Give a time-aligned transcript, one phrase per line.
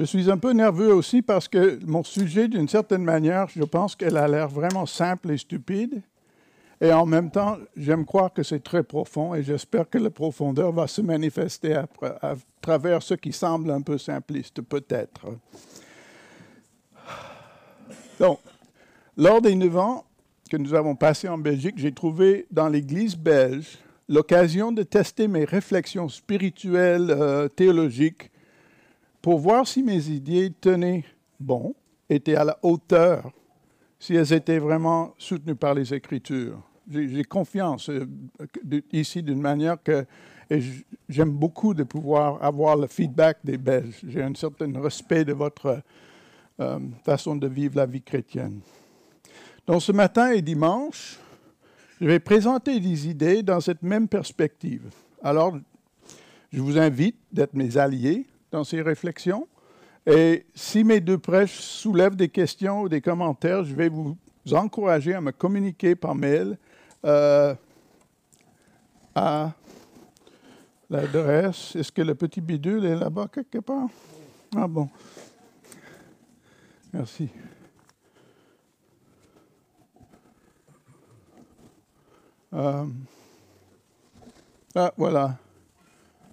[0.00, 3.94] Je suis un peu nerveux aussi parce que mon sujet, d'une certaine manière, je pense
[3.94, 6.00] qu'elle a l'air vraiment simple et stupide.
[6.80, 10.72] Et en même temps, j'aime croire que c'est très profond et j'espère que la profondeur
[10.72, 11.86] va se manifester à,
[12.62, 15.26] travers ce qui semble un peu simpliste, peut-être.
[18.18, 18.38] Donc,
[19.18, 20.06] lors des neuf ans
[20.50, 23.76] que nous avons passés en Belgique, j'ai trouvé dans l'Église belge
[24.08, 28.29] l'occasion de tester mes réflexions spirituelles, euh, théologiques,
[29.22, 31.04] pour voir si mes idées tenaient
[31.38, 31.74] bon,
[32.08, 33.30] étaient à la hauteur,
[33.98, 36.60] si elles étaient vraiment soutenues par les Écritures.
[36.90, 38.06] J'ai confiance euh,
[38.92, 40.04] ici d'une manière que
[41.08, 44.00] j'aime beaucoup de pouvoir avoir le feedback des Belges.
[44.08, 45.82] J'ai un certain respect de votre
[46.60, 48.60] euh, façon de vivre la vie chrétienne.
[49.66, 51.18] Donc ce matin et dimanche,
[52.00, 54.90] je vais présenter des idées dans cette même perspective.
[55.22, 55.56] Alors,
[56.52, 59.46] je vous invite d'être mes alliés dans ces réflexions.
[60.06, 64.16] Et si mes deux prêches soulèvent des questions ou des commentaires, je vais vous
[64.52, 66.56] encourager à me communiquer par mail
[67.04, 67.54] euh,
[69.14, 69.52] à
[70.88, 71.76] l'adresse.
[71.76, 73.88] Est-ce que le petit bidule est là-bas quelque part?
[74.56, 74.88] Ah bon.
[76.92, 77.28] Merci.
[82.52, 82.84] Euh,
[84.74, 85.38] ah, voilà.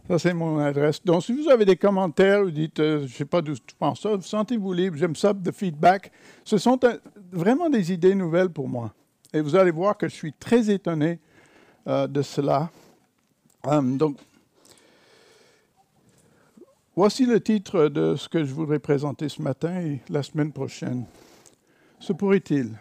[0.08, 1.03] Ça, c'est mon adresse.
[1.03, 3.75] Donc, si vous avez des commentaires, vous dites, euh, je ne sais pas d'où tu
[3.77, 6.13] penses ça, sentez-vous libre, j'aime ça, de feedback.
[6.45, 6.97] Ce sont euh,
[7.31, 8.94] vraiment des idées nouvelles pour moi.
[9.33, 11.19] Et vous allez voir que je suis très étonné
[11.85, 12.69] de cela.
[13.63, 14.17] donc,
[16.95, 21.05] voici le titre de ce que je voudrais présenter ce matin et la semaine prochaine.
[22.00, 22.72] Se pourrait-il?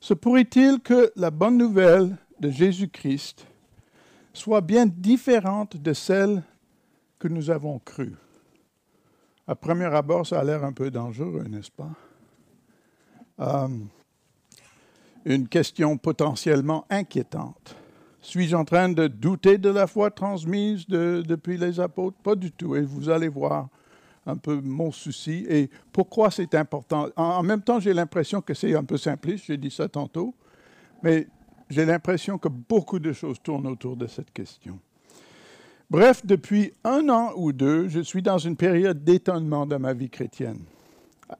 [0.00, 3.46] Se pourrait-il que la bonne nouvelle de Jésus-Christ
[4.32, 6.42] soit bien différente de celle
[7.18, 8.14] que nous avons crue?
[9.46, 11.90] À premier abord, ça a l'air un peu dangereux, n'est-ce pas?
[13.40, 13.68] Euh,
[15.24, 17.76] une question potentiellement inquiétante.
[18.20, 22.16] Suis-je en train de douter de la foi transmise depuis les apôtres?
[22.22, 22.76] Pas du tout.
[22.76, 23.68] Et vous allez voir
[24.26, 27.08] un peu mon souci et pourquoi c'est important.
[27.16, 30.34] En, même temps, j'ai l'impression que c'est un peu simpliste, j'ai dit ça tantôt,
[31.02, 31.26] mais
[31.72, 34.78] j'ai l'impression que beaucoup de choses tournent autour de cette question.
[35.90, 40.10] Bref, depuis un an ou deux, je suis dans une période d'étonnement dans ma vie
[40.10, 40.60] chrétienne.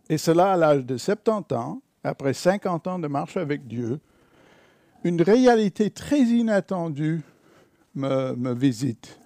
[0.09, 4.01] Et cela à l'âge de 70 ans, après 50 ans de marche avec Dieu,
[5.05, 7.21] une réalité très inattendue
[7.95, 9.19] me, me visite.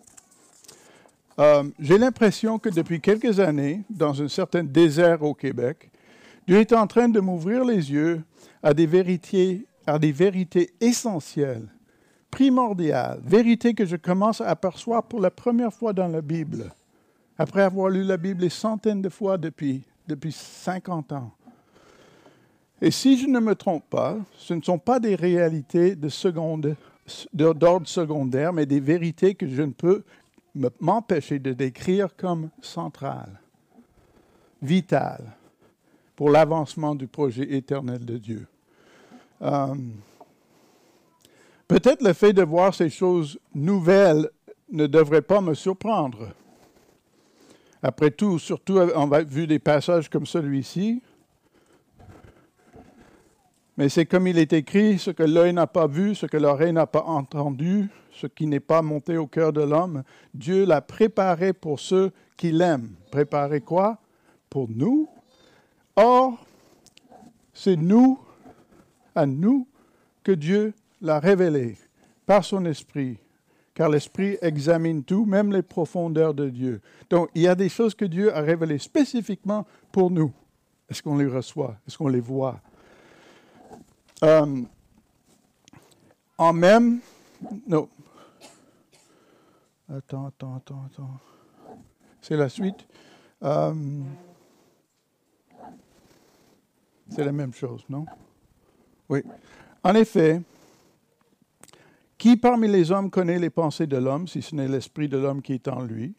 [1.38, 5.90] Euh, j'ai l'impression que depuis quelques années, dans un certain désert au Québec,
[6.48, 8.22] Dieu est en train de m'ouvrir les yeux
[8.62, 11.68] à des vérités, à des vérités essentielles,
[12.30, 16.72] primordiales, vérités que je commence à apercevoir pour la première fois dans la Bible,
[17.38, 21.30] après avoir lu la Bible des centaines de fois depuis, depuis 50 ans.
[22.82, 28.52] Et si je ne me trompe pas, ce ne sont pas des réalités d'ordre secondaire,
[28.52, 30.04] mais des vérités que je ne peux
[30.80, 33.40] m'empêcher de décrire comme centrale,
[34.60, 35.36] vitale
[36.16, 38.46] pour l'avancement du projet éternel de Dieu.
[39.42, 39.74] Euh,
[41.68, 44.30] peut-être le fait de voir ces choses nouvelles
[44.70, 46.28] ne devrait pas me surprendre.
[47.82, 51.02] Après tout, surtout on a vu des passages comme celui-ci,
[53.76, 56.72] mais c'est comme il est écrit, ce que l'œil n'a pas vu, ce que l'oreille
[56.72, 60.02] n'a pas entendu, ce qui n'est pas monté au cœur de l'homme,
[60.32, 62.94] Dieu l'a préparé pour ceux qui l'aiment.
[63.10, 63.98] Préparé quoi?
[64.48, 65.08] Pour nous?
[65.94, 66.38] Or,
[67.52, 68.18] c'est nous,
[69.16, 69.66] à nous,
[70.22, 71.76] que Dieu l'a révélé
[72.26, 73.18] par son esprit,
[73.74, 76.80] car l'esprit examine tout, même les profondeurs de Dieu.
[77.10, 80.32] Donc, il y a des choses que Dieu a révélées spécifiquement pour nous.
[80.88, 81.76] Est-ce qu'on les reçoit?
[81.86, 82.60] Est-ce qu'on les voit?
[84.22, 84.62] Euh,
[86.38, 87.00] en même,
[87.66, 87.88] non.
[89.88, 91.20] Attends, attends, attends, attends.
[92.20, 92.86] C'est la suite.
[93.42, 93.74] Euh,
[97.10, 98.06] c'est la même chose, non?
[99.08, 99.22] Oui.
[99.82, 100.40] En effet,
[102.18, 105.42] qui parmi les hommes connaît les pensées de l'homme, si ce n'est l'esprit de l'homme
[105.42, 106.14] qui est en lui?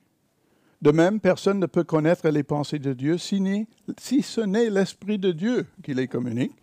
[0.81, 3.41] De même, personne ne peut connaître les pensées de Dieu si,
[4.21, 6.55] ce n'est l'esprit de Dieu qui les communique.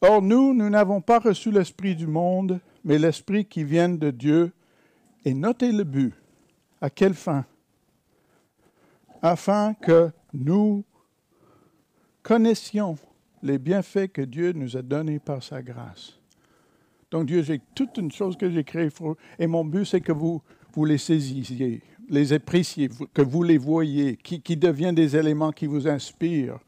[0.00, 4.52] Or, nous, nous n'avons pas reçu l'Esprit du monde, mais l'Esprit qui vient de Dieu.
[5.24, 6.12] Et notez le but.
[6.80, 7.44] À quelle fin?
[9.22, 10.82] Afin que nous
[12.24, 12.98] connaissions
[13.42, 16.18] les bienfaits que Dieu nous a donnés par sa grâce.
[17.10, 18.88] Donc Dieu, j'ai toute une chose que j'ai créée.
[19.38, 20.40] Et mon but, c'est que vous,
[20.72, 25.66] vous les saisissiez, les appréciez, que vous les voyez, qui, qui deviennent des éléments qui
[25.66, 26.58] vous inspirent.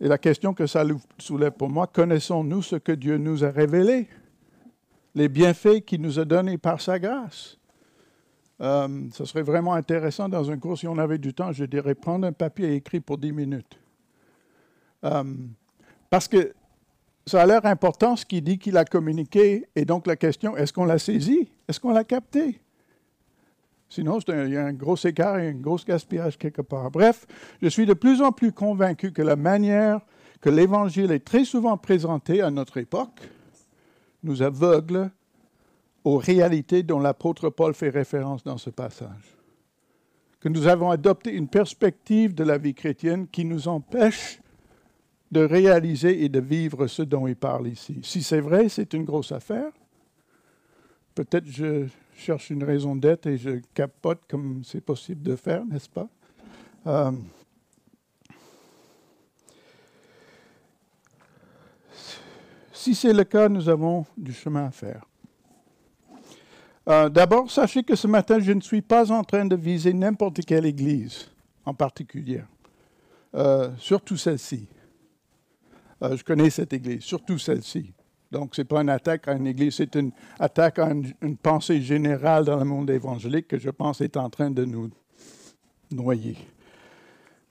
[0.00, 0.84] Et la question que ça
[1.18, 4.08] soulève pour moi, connaissons-nous ce que Dieu nous a révélé,
[5.14, 7.58] les bienfaits qu'il nous a donnés par sa grâce?
[8.60, 11.94] Euh, ce serait vraiment intéressant dans un cours, si on avait du temps, je dirais
[11.94, 13.81] prendre un papier et écrire pour 10 minutes.
[15.04, 15.24] Euh,
[16.10, 16.52] parce que
[17.26, 20.72] ça a l'air important ce qu'il dit qu'il a communiqué, et donc la question, est-ce
[20.72, 21.48] qu'on l'a saisi?
[21.68, 22.60] Est-ce qu'on l'a capté?
[23.88, 26.90] Sinon, il y a un gros écart et un gros gaspillage quelque part.
[26.90, 27.26] Bref,
[27.60, 30.00] je suis de plus en plus convaincu que la manière
[30.40, 33.20] que l'Évangile est très souvent présenté à notre époque
[34.22, 35.10] nous aveugle
[36.04, 39.36] aux réalités dont l'apôtre Paul fait référence dans ce passage.
[40.40, 44.40] Que nous avons adopté une perspective de la vie chrétienne qui nous empêche
[45.32, 47.98] de réaliser et de vivre ce dont il parle ici.
[48.02, 49.72] Si c'est vrai, c'est une grosse affaire.
[51.14, 55.88] Peut-être je cherche une raison d'être et je capote comme c'est possible de faire, n'est-ce
[55.88, 56.06] pas?
[56.86, 57.12] Euh,
[62.74, 65.02] si c'est le cas, nous avons du chemin à faire.
[66.90, 70.44] Euh, d'abord, sachez que ce matin, je ne suis pas en train de viser n'importe
[70.44, 71.30] quelle église
[71.64, 72.42] en particulier,
[73.34, 74.66] euh, surtout celle-ci.
[76.02, 77.92] Euh, je connais cette église, surtout celle-ci.
[78.30, 81.82] Donc, ce n'est pas une attaque à une église, c'est une attaque à une, pensée
[81.82, 84.90] générale dans le monde évangélique que je pense est en train de nous
[85.90, 86.36] noyer.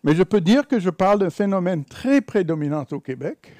[0.04, 3.54] Mais je peux dire que je parle d'un phénomène très prédominant au Québec.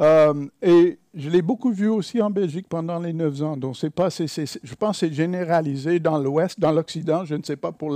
[0.00, 3.56] Euh, et je l'ai beaucoup vu aussi en Belgique pendant les neuf ans.
[3.56, 7.56] Donc, c'est pas, je pense que c'est généralisé dans l'Ouest, dans l'Occident, je ne sais
[7.56, 7.90] pas pour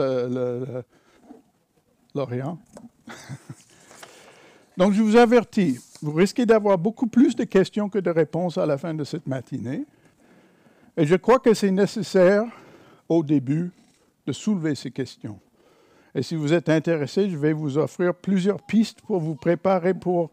[2.14, 2.58] l'Orient.
[4.76, 8.66] Donc, je vous avertis, vous risquez d'avoir beaucoup plus de questions que de réponses à
[8.66, 9.84] la fin de cette matinée.
[10.96, 12.44] Et je crois que c'est nécessaire,
[13.08, 13.70] au début,
[14.26, 15.38] de soulever ces questions.
[16.14, 20.30] Et si vous êtes intéressé, je vais vous offrir plusieurs pistes pour vous préparer pour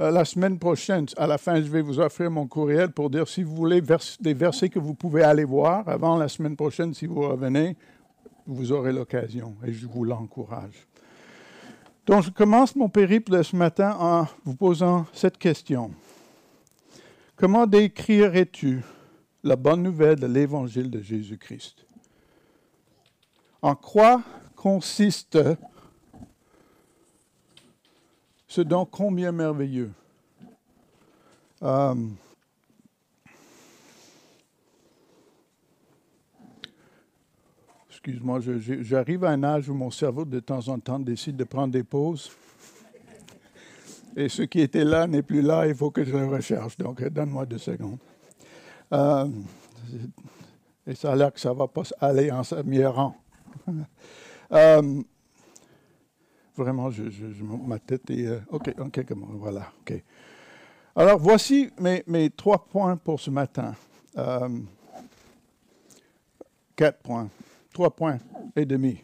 [0.00, 1.06] euh, la semaine prochaine.
[1.16, 3.80] À la fin, je vais vous offrir mon courriel pour dire si vous voulez
[4.20, 7.76] des versets que vous pouvez aller voir avant la semaine prochaine, si vous revenez,
[8.46, 10.86] vous aurez l'occasion et je vous l'encourage.
[12.06, 15.90] Donc, je commence mon périple ce matin en vous posant cette question.
[17.34, 18.82] Comment décrirais-tu
[19.42, 21.86] la bonne nouvelle de l'évangile de Jésus-Christ?
[23.62, 24.22] En quoi
[24.54, 25.38] consiste
[28.46, 29.90] ce don combien merveilleux?
[31.62, 31.94] Euh,
[38.04, 38.38] excuse-moi,
[38.82, 41.84] j'arrive à un âge où mon cerveau, de temps en temps, décide de prendre des
[41.84, 42.30] pauses.
[44.14, 46.76] Et ce qui était là n'est plus là, il faut que je le recherche.
[46.76, 47.96] Donc, donne-moi deux secondes.
[48.92, 49.26] Euh,
[50.86, 53.16] et ça a l'air que ça ne va pas aller en s'améliorant.
[54.52, 55.02] Euh,
[56.54, 57.02] vraiment, je,
[57.42, 58.26] ma tête est.
[58.26, 59.72] Euh, OK, quelques mots, voilà.
[59.80, 60.04] OK.
[60.94, 63.74] Alors, voici mes, mes, trois points pour ce matin.
[66.76, 67.30] quatre points.
[67.74, 68.18] Trois points
[68.54, 69.02] et demi.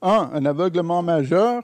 [0.00, 1.62] Un, un aveuglement majeur,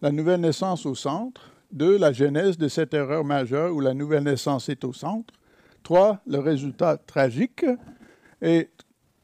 [0.00, 1.50] la nouvelle naissance au centre.
[1.72, 5.34] Deux, la genèse de cette erreur majeure où la nouvelle naissance est au centre.
[5.82, 7.66] Trois, le résultat tragique.
[8.40, 8.70] Et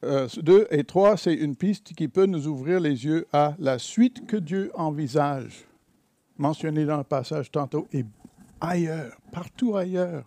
[0.03, 3.79] euh, deux et trois, c'est une piste qui peut nous ouvrir les yeux à la
[3.79, 5.69] suite que Dieu envisage,
[6.39, 8.05] mentionnée dans le passage tantôt, et
[8.61, 10.25] ailleurs, partout ailleurs.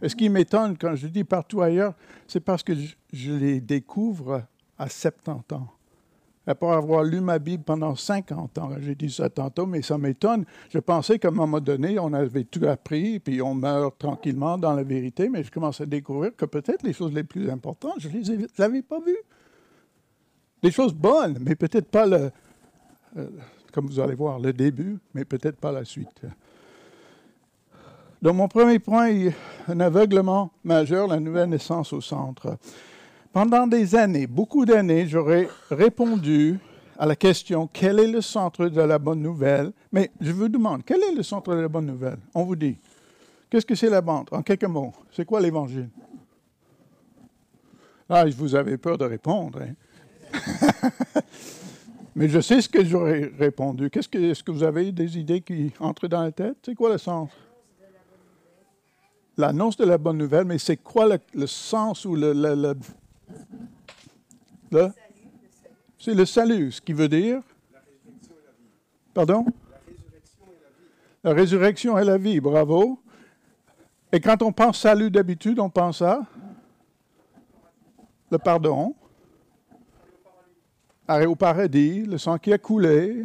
[0.00, 1.92] Et ce qui m'étonne quand je dis partout ailleurs,
[2.26, 4.42] c'est parce que je, je les découvre
[4.78, 5.68] à 70 ans.
[6.48, 10.44] Après avoir lu ma Bible pendant 50 ans, j'ai dit ça tantôt, mais ça m'étonne.
[10.70, 14.72] Je pensais qu'à un moment donné, on avait tout appris, puis on meurt tranquillement dans
[14.72, 18.08] la vérité, mais je commence à découvrir que peut-être les choses les plus importantes, je
[18.08, 19.18] ne les avais pas vues.
[20.62, 22.30] Des choses bonnes, mais peut-être pas le,
[23.16, 23.28] euh,
[23.72, 26.22] comme vous allez voir, le début, mais peut-être pas la suite.
[28.22, 29.30] Donc mon premier point,
[29.68, 32.56] un aveuglement majeur, la nouvelle naissance au centre.
[33.36, 36.58] Pendant des années, beaucoup d'années, j'aurais répondu
[36.98, 39.72] à la question quel est le centre de la bonne nouvelle?
[39.92, 42.16] Mais je vous demande, quel est le centre de la bonne nouvelle?
[42.34, 42.78] On vous dit.
[43.50, 45.90] Qu'est-ce que c'est la bande En quelques mots, c'est quoi l'évangile?
[48.08, 49.60] Ah, vous avez peur de répondre.
[49.60, 50.40] Hein?
[52.16, 53.90] Mais je sais ce que j'aurais répondu.
[53.90, 56.56] Qu'est-ce que, est-ce que vous avez des idées qui entrent dans la tête?
[56.64, 57.28] C'est quoi le sens?
[59.36, 62.32] L'annonce de la bonne nouvelle, mais c'est quoi le, sens ou le,
[65.98, 67.40] c'est le salut, ce qui veut dire?
[69.14, 69.46] Pardon?
[71.24, 73.00] La résurrection et la vie, bravo.
[74.12, 76.20] Et quand on pense salut d'habitude, on pense à?
[78.30, 78.94] Le pardon.
[81.08, 83.24] aller au paradis, le sang qui a coulé,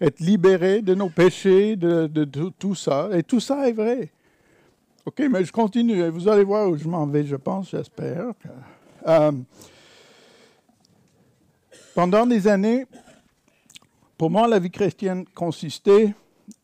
[0.00, 2.24] être libéré de nos péchés, de,
[2.58, 3.10] tout ça.
[3.12, 4.10] Et tout ça est vrai.
[5.04, 6.00] OK, mais je continue.
[6.00, 8.32] Et vous allez voir où je m'en vais, je pense, j'espère.
[9.06, 9.32] Euh,
[11.94, 12.86] pendant des années,
[14.16, 16.14] pour moi, la vie chrétienne consistait,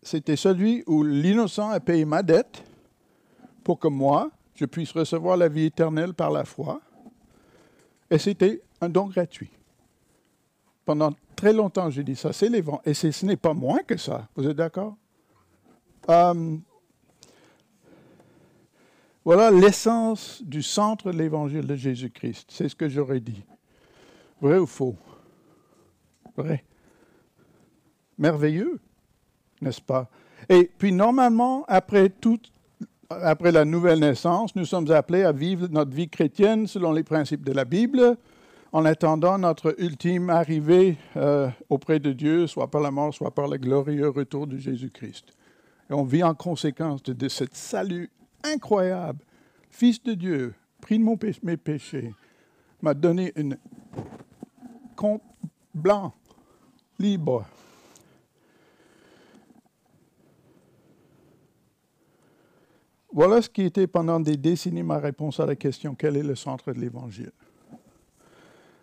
[0.02, 2.62] c'était celui où l'innocent a payé ma dette
[3.64, 6.80] pour que moi, je puisse recevoir la vie éternelle par la foi.
[8.10, 9.50] Et c'était un don gratuit.
[10.84, 12.82] Pendant très longtemps, j'ai dit ça, c'est l'évangile.
[12.84, 14.28] Et ce n'est pas moins que ça.
[14.36, 14.96] Vous êtes d'accord?
[16.08, 16.56] Euh,
[19.26, 22.48] voilà l'essence du centre de l'évangile de Jésus-Christ.
[22.48, 23.42] C'est ce que j'aurais dit.
[24.40, 24.94] Vrai ou faux?
[26.36, 26.62] Vrai.
[28.18, 28.78] Merveilleux,
[29.60, 30.08] n'est-ce pas?
[30.48, 32.38] Et puis normalement, après tout,
[33.10, 37.44] après la nouvelle naissance, nous sommes appelés à vivre notre vie chrétienne selon les principes
[37.44, 38.16] de la Bible,
[38.70, 43.48] en attendant notre ultime arrivée euh, auprès de Dieu, soit par la mort, soit par
[43.48, 45.32] le glorieux retour de Jésus-Christ.
[45.90, 48.08] Et on vit en conséquence de, de ce salut
[48.52, 49.24] incroyable.
[49.70, 52.14] Fils de Dieu, pris de mon mes péchés,
[52.80, 53.50] m'a donné un
[54.94, 55.22] compte
[55.74, 56.14] blanc,
[56.98, 57.44] libre.
[63.12, 66.34] Voilà ce qui était pendant des décennies ma réponse à la question quel est le
[66.34, 67.32] centre de l'Évangile?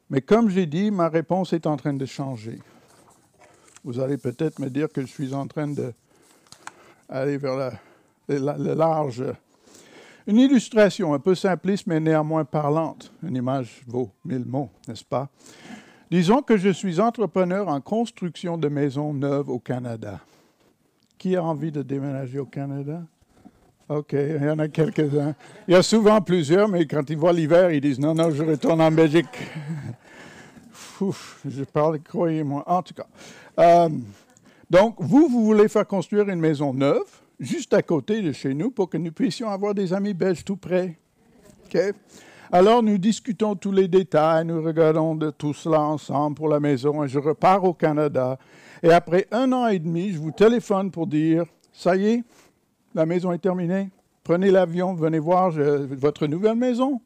[0.09, 2.59] Mais comme j'ai dit, ma réponse est en train de changer.
[3.83, 7.79] Vous allez peut-être me dire que je suis en train d'aller vers
[8.27, 9.23] le large.
[10.25, 13.11] Une illustration un peu simpliste mais néanmoins parlante.
[13.23, 15.29] Une image vaut mille mots, n'est-ce pas?
[16.09, 20.19] Disons que je suis entrepreneur en construction de maisons neuves au Canada.
[21.17, 23.01] Qui a envie de déménager au Canada?
[23.89, 25.35] OK, il y en a quelques-uns.
[25.67, 28.43] Il y a souvent plusieurs, mais quand ils voient l'hiver, ils disent non, non, je
[28.43, 29.27] retourne en Belgique.
[31.45, 32.63] je parle, croyez-moi.
[32.65, 33.07] En tout cas.
[33.59, 33.89] Euh,
[34.69, 38.71] donc, vous, vous voulez faire construire une maison neuve, juste à côté de chez nous,
[38.71, 40.97] pour que nous puissions avoir des amis belges tout près.
[41.65, 41.77] OK?
[42.51, 47.07] Alors, nous discutons tous les détails, nous regardons tout cela ensemble pour la maison, et
[47.07, 48.37] je repars au Canada.
[48.81, 52.23] Et après un an et demi, je vous téléphone pour dire Ça y est,
[52.93, 53.89] la maison est terminée.
[54.23, 57.01] Prenez l'avion, venez voir votre nouvelle maison.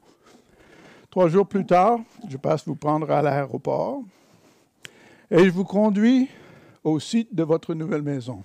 [1.09, 4.03] Trois jours plus tard, je passe vous prendre à l'aéroport
[5.31, 6.27] et je vous conduis
[6.83, 8.43] au site de votre nouvelle maison.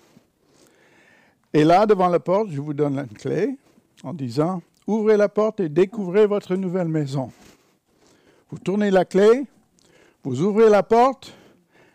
[1.53, 3.57] Et là, devant la porte, je vous donne la clé
[4.03, 7.31] en disant Ouvrez la porte et découvrez votre nouvelle maison.
[8.51, 9.47] Vous tournez la clé,
[10.25, 11.33] vous ouvrez la porte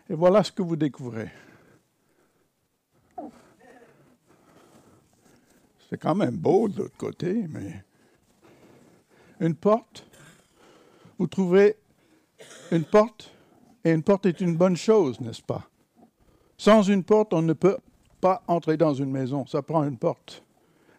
[0.08, 1.30] et voilà ce que vous découvrez.
[5.90, 7.84] C'est quand même beau de l'autre côté, mais
[9.40, 10.08] une porte
[11.18, 11.76] vous trouverez
[12.70, 13.32] une porte,
[13.84, 15.68] et une porte est une bonne chose, n'est-ce pas?
[16.56, 17.76] Sans une porte, on ne peut
[18.20, 20.42] pas entrer dans une maison, ça prend une porte.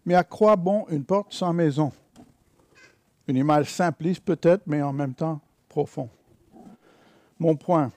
[0.06, 1.92] Mais à quoi bon une porte sans maison?
[3.28, 6.10] Une image simpliste peut-être, mais en même temps profond.
[7.38, 7.92] Mon point,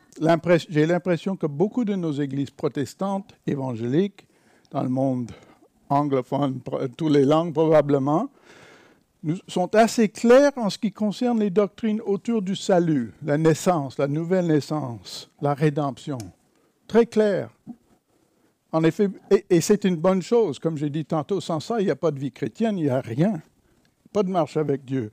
[0.69, 4.27] j'ai l'impression que beaucoup de nos églises protestantes, évangéliques,
[4.71, 5.33] dans le monde
[5.89, 6.61] anglophone,
[6.97, 8.29] toutes les langues probablement,
[9.47, 14.09] sont assez clairs en ce qui concerne les doctrines autour du salut, la naissance, la
[14.09, 16.19] nouvelle naissance, la rédemption.
[16.87, 17.51] Très clair.
[18.73, 19.11] En effet,
[19.51, 22.11] et, c'est une bonne chose, comme j'ai dit tantôt, sans ça, il n'y a pas
[22.11, 23.43] de vie chrétienne, il n'y a rien.
[24.13, 25.11] Pas de marche avec Dieu.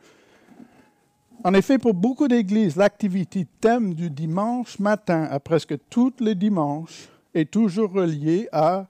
[1.43, 7.09] En effet, pour beaucoup d'églises, l'activité thème du dimanche matin, à presque tous les dimanches,
[7.33, 8.87] est toujours reliée à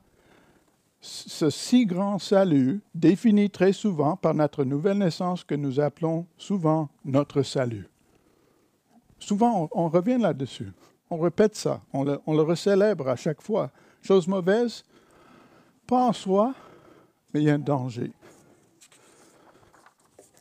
[1.01, 6.89] ce si grand salut, défini très souvent par notre nouvelle naissance que nous appelons souvent
[7.05, 7.87] notre salut.
[9.19, 10.71] Souvent, on, revient là-dessus.
[11.09, 11.81] On répète ça.
[11.93, 13.71] On le, recélèbre à chaque fois.
[14.01, 14.83] Chose mauvaise,
[15.85, 16.53] pas en soi,
[17.33, 18.11] mais il y a un danger.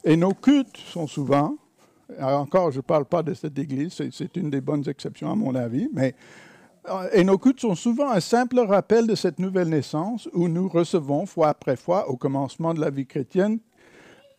[0.05, 1.57] Et nos cultes sont souvent,
[2.21, 5.55] encore je ne parle pas de cette église, c'est une des bonnes exceptions à mon
[5.55, 6.15] avis, mais
[7.13, 11.27] et nos cultes sont souvent un simple rappel de cette nouvelle naissance où nous recevons
[11.27, 13.59] fois après fois au commencement de la vie chrétienne,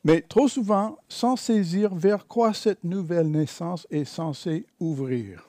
[0.04, 5.48] mais trop souvent sans saisir vers quoi cette nouvelle naissance est censée ouvrir.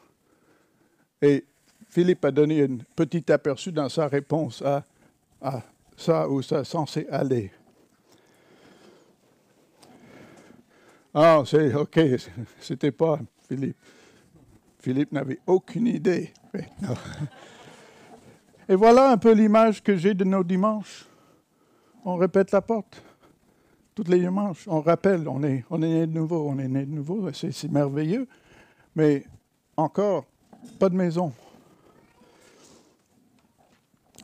[1.23, 1.47] Et
[1.91, 4.85] Philippe a donné un petit aperçu dans sa réponse à,
[5.97, 7.51] ça où ça censé aller.
[11.13, 11.99] Ah, c'est OK,
[12.61, 13.19] c'était pas
[13.49, 13.77] Philippe.
[14.79, 16.33] Philippe n'avait aucune idée.
[18.69, 21.07] Et voilà un peu l'image que j'ai de nos dimanches.
[22.05, 23.03] On répète la porte.
[23.97, 26.87] Toutes les dimanches, on rappelle, on est, on est né de nouveau, on est né
[26.87, 28.29] de nouveau, c'est merveilleux.
[28.95, 29.25] Mais
[29.77, 30.25] encore,
[30.79, 31.33] pas de maison.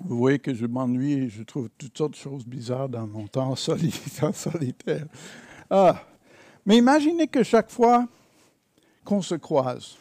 [0.08, 3.26] Vous voyez que je m'ennuie et je trouve toutes sortes de choses bizarres dans mon
[3.28, 5.06] temps solitaire.
[5.68, 6.00] Ah,
[6.64, 8.06] mais imaginez que chaque fois
[9.04, 9.96] qu'on se croise,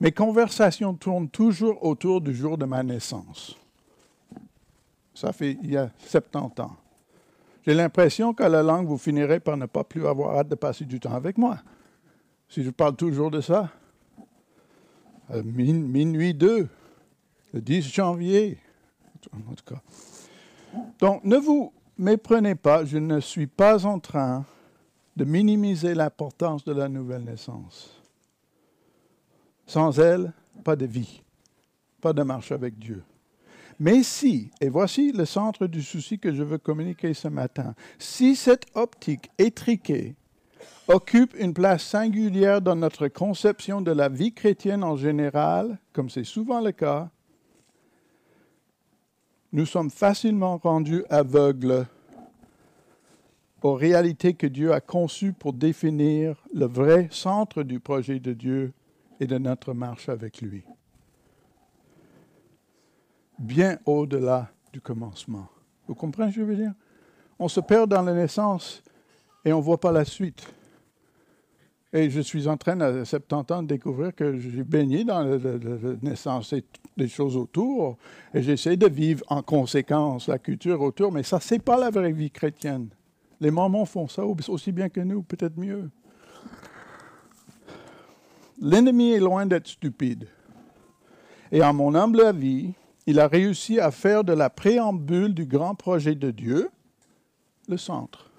[0.00, 3.56] mes conversations tournent toujours autour du jour de ma naissance.
[5.14, 6.76] Ça fait il y a 70 ans.
[7.66, 10.86] J'ai l'impression qu'à la langue, vous finirez par ne pas plus avoir hâte de passer
[10.86, 11.58] du temps avec moi.
[12.48, 13.68] Si je parle toujours de ça.
[15.30, 16.68] Euh, minuit 2,
[17.52, 18.58] le 10 janvier.
[20.98, 24.44] Donc, ne vous méprenez pas, je ne suis pas en train
[25.16, 28.00] de minimiser l'importance de la nouvelle naissance.
[29.66, 30.32] Sans elle,
[30.64, 31.22] pas de vie,
[32.00, 33.02] pas de marche avec Dieu.
[33.78, 38.36] Mais si, et voici le centre du souci que je veux communiquer ce matin, si
[38.36, 40.16] cette optique étriquée
[40.86, 46.24] occupe une place singulière dans notre conception de la vie chrétienne en général, comme c'est
[46.24, 47.10] souvent le cas,
[49.52, 51.86] nous sommes facilement rendus aveugles
[53.62, 58.72] aux réalités que Dieu a conçues pour définir le vrai centre du projet de Dieu
[59.18, 60.64] et de notre marche avec lui
[63.40, 65.48] bien au-delà du commencement.
[65.88, 66.74] Vous comprenez ce que je veux dire?
[67.38, 68.82] On se perd dans la naissance
[69.44, 70.46] et on ne voit pas la suite.
[71.92, 75.38] Et je suis en train, à 70 ans, de découvrir que j'ai baigné dans la,
[76.02, 76.64] naissance et
[76.96, 77.96] des choses autour.
[78.32, 81.10] Et j'essaie de vivre en conséquence la culture autour.
[81.10, 82.88] Mais ça, ce n'est pas la vraie vie chrétienne.
[83.40, 85.90] Les Mormons font ça aussi bien que nous, peut-être mieux.
[88.60, 90.28] L'ennemi est loin d'être stupide.
[91.50, 92.72] Et en mon humble avis,
[93.06, 96.70] il a réussi à faire de la préambule du grand projet de Dieu
[97.66, 98.29] le centre.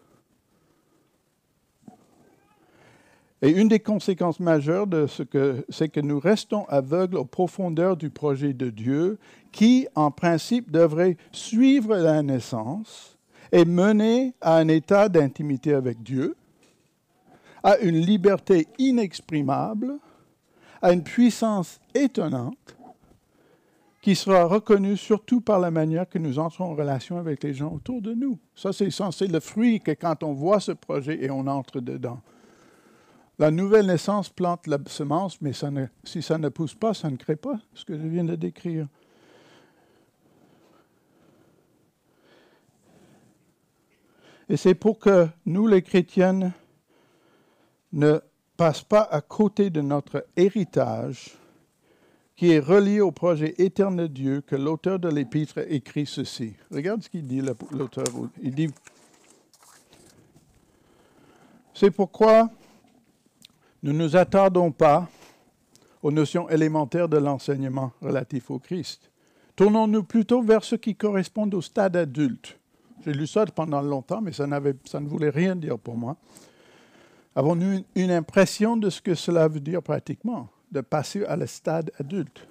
[3.44, 7.98] Et une des conséquences majeures de ce que c'est que nous restons aveugles aux profondeurs
[7.98, 9.18] du projet de Dieu,
[9.52, 13.18] qui, en principe, devrait suivre la naissance
[13.52, 16.36] et mener à un état d'intimité avec Dieu,
[17.64, 19.98] à une liberté inexprimable,
[20.82, 22.78] à une puissance étonnante,
[24.02, 27.74] qui sera reconnu surtout par la manière que nous entrons en relation avec les gens
[27.74, 28.38] autour de nous.
[28.56, 32.20] Ça, c'est censé le fruit que quand on voit ce projet et on entre dedans.
[33.42, 35.52] La nouvelle naissance plante la semence, mais
[36.04, 38.88] si ça ne pousse pas, ça ne crée pas ce que je viens de décrire.
[44.48, 46.52] Et c'est pour que nous, les chrétiennes,
[47.94, 48.20] ne
[48.58, 51.36] passent pas à côté de notre héritage
[52.36, 56.54] qui est relié au projet éternel de Dieu, que l'auteur de l'épître écrit ceci.
[56.70, 58.06] Regarde ce qu'il dit, l'auteur.
[58.44, 58.70] Il dit,
[61.74, 62.52] c'est pourquoi
[63.84, 65.10] nous ne nous attardons pas
[66.04, 69.12] aux notions élémentaires de l'enseignement relatif au Christ.
[69.56, 72.58] Tournons-nous plutôt vers ce qui correspond au stade adulte.
[73.06, 74.48] J'ai lu ça pendant longtemps, mais ça,
[74.86, 76.18] ça ne voulait rien dire pour moi.
[77.36, 81.92] Avons-nous une impression de ce que cela veut dire pratiquement de passer à le stade
[82.00, 82.48] adulte?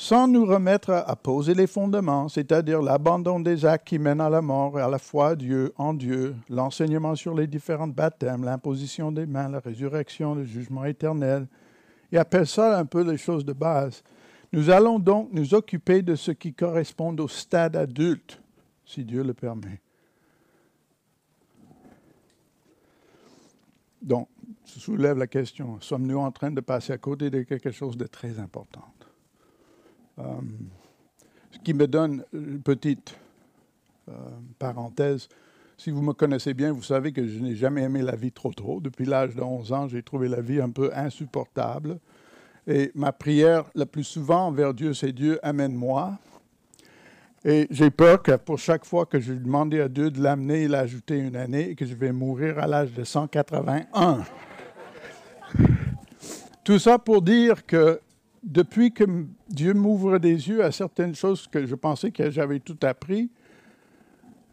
[0.00, 4.40] Sans nous remettre à poser les fondements, c'est-à-dire l'abandon des actes qui mènent à la
[4.40, 9.26] mort et à la foi Dieu, en Dieu, l'enseignement sur les différents baptêmes, l'imposition des
[9.26, 11.48] mains, la résurrection, le jugement éternel.
[12.12, 14.04] Il appelle ça un peu les choses de base.
[14.52, 18.40] Nous allons donc nous occuper de ce qui correspond au stade adulte,
[18.86, 19.80] si Dieu le permet.
[24.00, 24.28] Donc,
[24.64, 28.06] je soulève la question, sommes-nous en train de passer à côté de quelque chose de
[28.06, 28.84] très important?
[30.18, 30.22] Euh,
[31.50, 33.16] ce qui me donne une petite
[34.08, 34.12] euh,
[34.58, 35.28] parenthèse.
[35.76, 38.52] Si vous me connaissez bien, vous savez que je n'ai jamais aimé la vie trop
[38.52, 38.80] trop.
[38.80, 41.98] Depuis l'âge de 11 ans, j'ai trouvé la vie un peu insupportable.
[42.66, 46.18] Et ma prière la plus souvent envers Dieu, c'est Dieu, amène-moi.
[47.44, 50.74] Et j'ai peur que pour chaque fois que je demandais à Dieu de l'amener, il
[50.74, 54.24] a ajouté une année et que je vais mourir à l'âge de 181.
[56.64, 58.00] Tout ça pour dire que
[58.42, 59.04] depuis que
[59.48, 63.30] Dieu m'ouvre des yeux à certaines choses que je pensais que j'avais tout appris,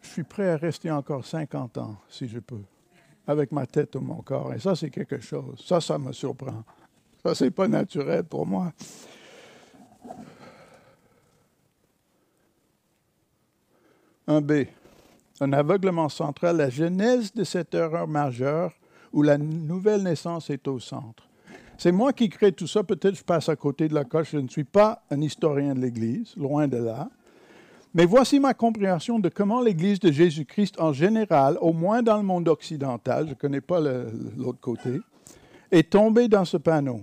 [0.02, 2.62] je suis prêt à rester encore 50 ans, si je peux,
[3.26, 4.54] avec ma tête ou mon corps.
[4.54, 5.62] Et ça, c'est quelque chose.
[5.66, 6.64] Ça, ça me surprend.
[7.24, 8.72] Ça, c'est pas naturel pour moi.
[14.28, 14.52] Un B.
[15.40, 18.72] Un aveuglement central, la genèse de cette erreur majeure
[19.12, 21.25] où la nouvelle naissance est au centre.
[21.78, 22.82] C'est moi qui crée tout ça.
[22.82, 24.30] Peut-être je passe à côté de la coche.
[24.32, 27.10] Je ne suis pas un historien de l'Église, loin de là.
[27.94, 32.22] Mais voici ma compréhension de comment l'Église de Jésus-Christ en général, au moins dans le
[32.22, 35.00] monde occidental, je ne connais pas l'autre côté,
[35.70, 37.00] est tombée dans ce panneau.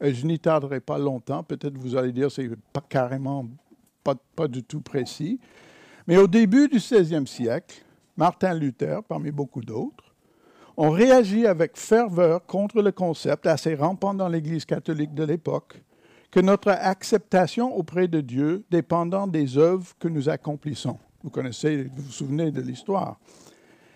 [0.00, 1.42] Et je n'y tarderai pas longtemps.
[1.42, 3.46] Peut-être vous allez dire que ce n'est pas carrément,
[4.02, 5.38] pas, pas du tout précis.
[6.06, 7.84] Mais au début du XVIe siècle,
[8.16, 10.03] Martin Luther, parmi beaucoup d'autres,
[10.76, 15.80] ont réagi avec ferveur contre le concept assez rampant dans l'Église catholique de l'époque
[16.30, 20.98] que notre acceptation auprès de Dieu dépendant des œuvres que nous accomplissons.
[21.22, 23.20] Vous connaissez, vous vous souvenez de l'histoire.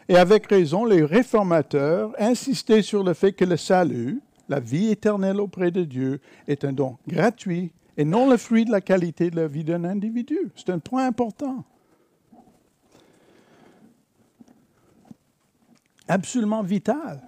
[0.08, 5.40] Et avec raison, les réformateurs insistaient sur le fait que le salut, la vie éternelle
[5.40, 9.36] auprès de Dieu, est un don gratuit et non le fruit de la qualité de
[9.36, 10.38] la vie d'un individu.
[10.54, 11.64] C'est un point important.
[16.08, 17.22] Absolument vital.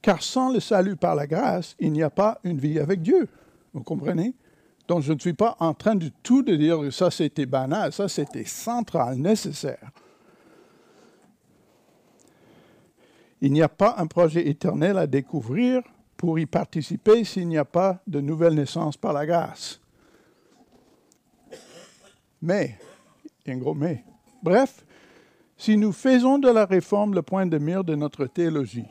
[0.00, 3.28] Car sans le salut par la grâce, il n'y a pas une vie avec Dieu.
[3.74, 4.34] Vous comprenez?
[4.86, 7.92] Donc je ne suis pas en train du tout de dire que ça c'était banal,
[7.92, 9.90] ça c'était central, nécessaire.
[13.40, 15.82] Il n'y a pas un projet éternel à découvrir
[16.16, 19.80] pour y participer s'il n'y a pas de nouvelle naissance par la grâce.
[22.40, 22.78] Mais,
[23.44, 24.04] il y a un gros mais.
[24.42, 24.85] Bref,
[25.56, 28.86] si nous faisons de la réforme le point de mire de notre théologie,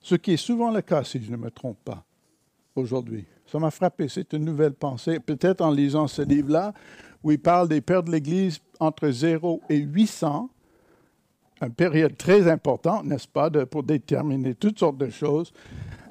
[0.00, 2.04] ce qui est souvent le cas si je ne me trompe pas
[2.74, 6.72] aujourd'hui, ça m'a frappé, c'est une nouvelle pensée, peut-être en lisant ce livre-là,
[7.22, 10.48] où il parle des pères de l'Église entre 0 et 800,
[11.60, 15.52] une période très importante, n'est-ce pas, pour déterminer toutes sortes de choses.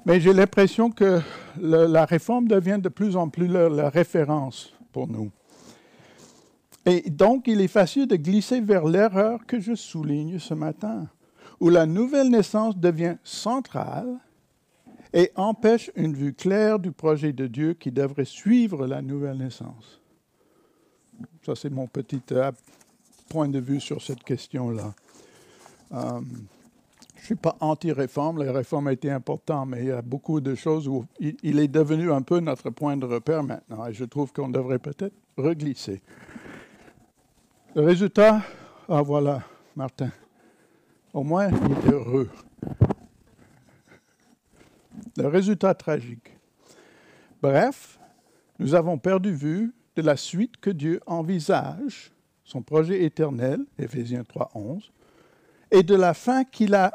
[0.06, 1.20] Mais j'ai l'impression que
[1.60, 5.32] la réforme devient de plus en plus la, référence pour nous.
[6.86, 11.08] Et donc, il est facile de glisser vers l'erreur que je souligne ce matin,
[11.60, 14.18] où la nouvelle naissance devient centrale
[15.14, 20.02] et empêche une vue claire du projet de Dieu qui devrait suivre la nouvelle naissance.
[21.46, 22.52] Ça, c'est mon petit euh,
[23.30, 24.94] point de vue sur cette question-là.
[25.94, 26.22] Euh,
[27.16, 30.42] je ne suis pas anti-réforme, la réforme a été importante, mais il y a beaucoup
[30.42, 34.06] de choses où il, est devenu un peu notre point de repère maintenant, et je
[34.06, 36.02] trouve qu'on devrait peut-être reglisser.
[37.74, 38.42] Le résultat,
[38.90, 39.44] ah voilà,
[39.78, 40.12] Martin,
[41.14, 42.30] au moins il est heureux.
[45.16, 46.38] Le résultat tragique.
[47.42, 47.98] Bref,
[48.60, 52.12] nous avons perdu vue de la suite que Dieu envisage,
[52.44, 54.92] son projet éternel, Éphésiens 3, 11,
[55.72, 56.92] et de la fin qu'il a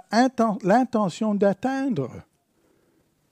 [0.62, 2.11] l'intention d'atteindre.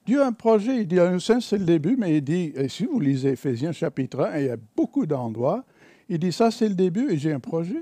[0.07, 2.99] Dieu a un projet, il dit, c'est le début, mais il dit, et si vous
[2.99, 5.63] lisez Éphésiens chapitre 1, il y a beaucoup d'endroits,
[6.09, 7.81] il dit, ça c'est le début et j'ai un projet.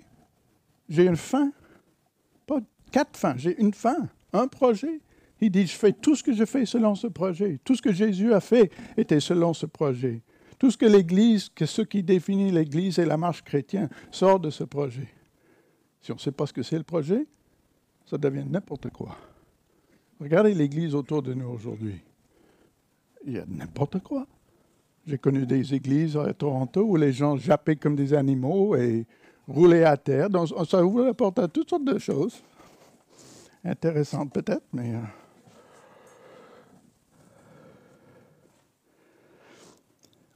[0.89, 1.51] J'ai une fin.
[2.45, 2.59] Pas
[2.91, 5.01] quatre fins, j'ai une fin, un projet.
[5.41, 7.59] Il dit, je fais tout ce que je fais selon ce projet.
[7.63, 10.21] Tout ce que Jésus a fait était selon ce projet.
[10.57, 14.49] Tout ce que l'Église, que ce qui définit l'Église et la marche chrétienne, sort de
[14.49, 15.09] ce projet.
[16.01, 17.25] Si on ne sait pas ce que c'est le projet,
[18.05, 19.17] ça devient n'importe quoi.
[20.19, 21.99] Regardez l'Église autour de nous aujourd'hui.
[23.25, 24.27] Il y a n'importe quoi.
[25.05, 29.05] J'ai connu des églises à Toronto où les gens jappaient comme des animaux et
[29.47, 30.29] roulaient à terre.
[30.29, 32.41] Donc, ça ouvre la porte à toutes sortes de choses.
[33.63, 34.93] Intéressantes peut-être, mais...
[34.93, 34.99] Euh,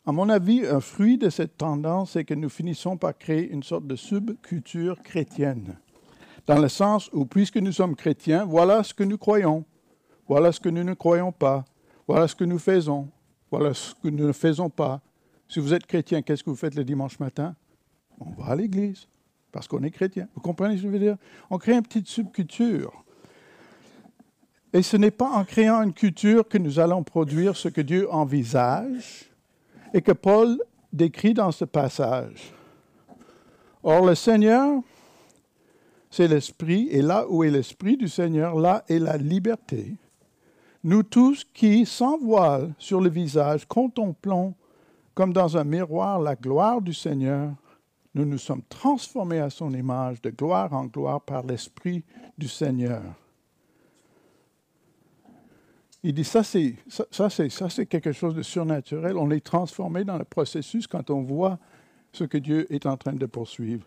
[0.07, 3.61] À mon avis, un fruit de cette tendance, c'est que nous finissons par créer une
[3.61, 5.75] sorte de subculture chrétienne,
[6.45, 9.65] dans le sens où, puisque nous sommes chrétiens, voilà ce que nous croyons,
[10.25, 11.65] voilà ce que nous ne croyons pas,
[12.07, 13.09] voilà ce que nous faisons,
[13.51, 15.01] voilà ce que nous ne faisons pas.
[15.47, 17.55] Si vous êtes chrétien, qu'est-ce que vous faites le dimanche matin?
[18.19, 19.07] On va à l'église,
[19.51, 20.27] parce qu'on est chrétien.
[20.35, 21.17] Vous comprenez ce que je veux dire?
[21.49, 23.03] On crée une petite subculture.
[24.73, 28.11] Et ce n'est pas en créant une culture que nous allons produire ce que Dieu
[28.11, 29.31] envisage
[29.93, 32.53] et que Paul décrit dans ce passage.
[33.83, 34.81] Or, le Seigneur,
[36.09, 39.95] c'est l'Esprit, et là où est l'Esprit du Seigneur, là est la liberté.
[40.83, 44.53] Nous tous qui, sans voile sur le visage, contemplons
[45.13, 47.51] comme dans un miroir la gloire du Seigneur,
[48.13, 52.03] nous nous sommes transformés à son image de gloire en gloire par l'Esprit
[52.37, 53.01] du Seigneur.
[56.03, 59.17] Il dit ça, c'est ça, c'est ça, c'est quelque chose de surnaturel.
[59.17, 61.57] On est transformé dans le processus quand on voit
[62.13, 63.85] ce que Dieu est en train de poursuivre.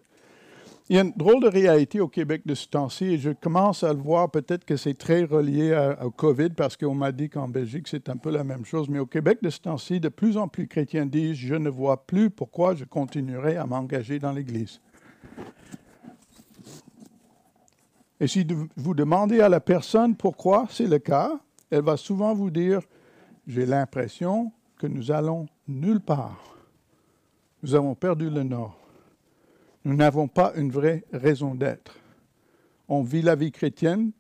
[0.91, 3.85] Il y a une drôle de réalité au Québec de ce temps-ci et je commence
[3.85, 4.29] à le voir.
[4.29, 5.73] Peut-être que c'est très relié
[6.03, 8.89] au COVID parce qu'on m'a dit qu'en Belgique c'est un peu la même chose.
[8.89, 12.05] Mais au Québec de ce temps-ci, de plus en plus chrétiens disent Je ne vois
[12.09, 14.81] plus pourquoi je continuerai à m'engager dans l'Église.
[18.19, 21.39] Et si vous demandez à la personne pourquoi c'est le cas,
[21.71, 22.81] elle va souvent vous dire,
[23.47, 26.57] j'ai l'impression que nous allons nulle part.
[27.63, 28.80] Nous avons perdu le nord.
[29.85, 31.97] Nous n'avons pas une vraie raison d'être.
[32.89, 34.13] On vit la vie chrétienne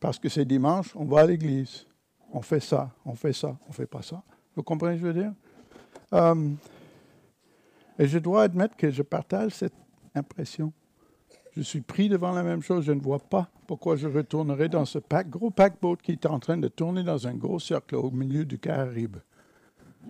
[0.00, 1.86] parce que c'est dimanche, on va à l'église.
[2.32, 4.22] On fait ça, on fait ça, on fait pas ça.
[4.54, 5.32] Vous comprenez ce que je veux dire?
[6.12, 6.50] Euh,
[7.98, 9.74] et je dois admettre que je partage cette
[10.14, 10.72] impression.
[11.56, 12.84] Je suis pris devant la même chose.
[12.84, 16.38] Je ne vois pas pourquoi je retournerai dans ce pack, gros paquebot qui est en
[16.38, 19.16] train de tourner dans un gros cercle au milieu du Caraïbe.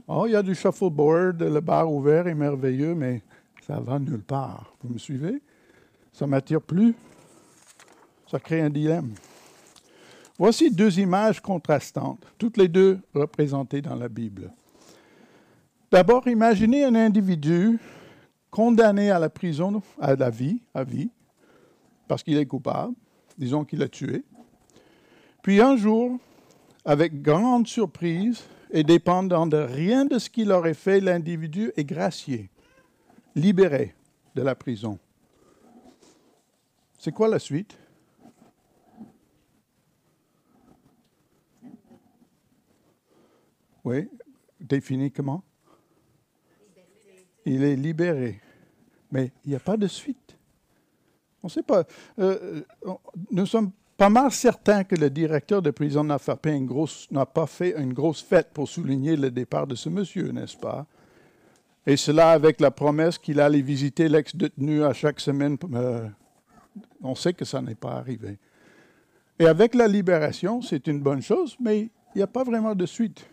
[0.07, 3.23] Oh, il y a du shuffleboard, le bar ouvert est merveilleux, mais
[3.69, 4.75] ça va nulle part.
[4.83, 5.43] Vous me suivez?
[6.13, 6.95] Ça ne m'attire plus.
[8.27, 9.13] Ça crée un dilemme.
[10.39, 14.53] Voici deux images contrastantes, toutes les deux représentées dans la Bible.
[15.91, 17.79] D'abord, imaginez un individu
[18.51, 21.11] condamné à la prison, à la vie, à vie,
[22.07, 22.95] parce qu'il est coupable,
[23.37, 24.25] disons qu'il a tué.
[25.43, 26.19] Puis un jour,
[26.85, 32.49] avec grande surprise et dépendant de rien de ce qu'il aurait fait, l'individu est gracié,
[33.35, 33.95] libéré
[34.35, 34.99] de la prison.
[36.99, 37.77] C'est quoi la suite?
[43.85, 44.09] Oui,
[44.61, 45.43] défini comment?
[47.45, 48.41] Il est libéré.
[49.11, 50.37] Mais il n'y a pas de suite.
[51.43, 51.85] On ne sait pas.
[52.19, 52.95] Euh, euh,
[53.31, 58.23] nous sommes pas mal certains que le directeur de prison n'a pas fait une grosse
[58.23, 60.87] fête pour souligner le départ de ce monsieur, n'est-ce pas?
[61.89, 65.57] Et cela avec la promesse qu'il allait visiter l'ex-détenu à chaque semaine.
[65.73, 66.07] Euh,
[67.03, 68.37] on sait que ça n'est pas arrivé.
[69.39, 72.85] Et avec la libération, c'est une bonne chose, mais il n'y a pas vraiment de
[72.85, 73.25] suite.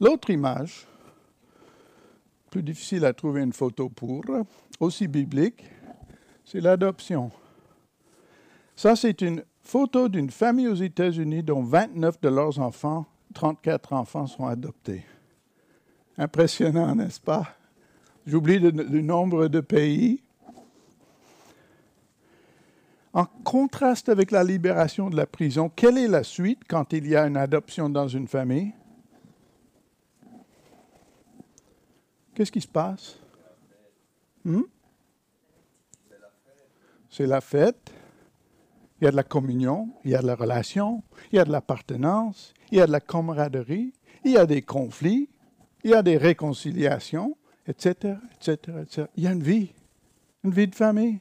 [0.00, 0.88] L'autre image,
[2.50, 4.24] plus difficile à trouver une photo pour,
[4.80, 5.62] aussi biblique,
[6.44, 7.30] c'est l'adoption.
[8.74, 14.26] Ça, c'est une photo d'une famille aux États-Unis dont 29 de leurs enfants, 34 enfants
[14.26, 15.04] sont adoptés.
[16.18, 17.46] Impressionnant, n'est-ce pas?
[18.26, 20.20] J'oublie le, nombre de pays.
[23.12, 27.14] En contraste avec la libération de la prison, quelle est la suite quand il y
[27.14, 28.72] a une adoption dans une famille?
[32.34, 33.18] Qu'est-ce qui se passe?
[34.44, 34.62] Hmm?
[37.08, 37.92] C'est la fête.
[39.00, 41.44] Il y a de la communion, il y a de la relation, il y a
[41.44, 43.92] de l'appartenance, il y a de la camaraderie,
[44.24, 45.28] il y a des conflits,
[45.88, 47.34] il y a des réconciliations,
[47.66, 49.06] etc., etc., etc.
[49.16, 49.72] Il y a une vie,
[50.44, 51.18] une vie de famille.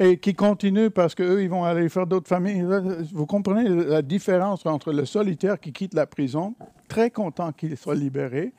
[0.00, 2.64] Et qui continue parce qu'eux, ils vont aller faire d'autres familles.
[3.12, 6.54] Vous comprenez la différence entre le solitaire qui quitte la prison,
[6.88, 8.54] très content qu'il soit libéré,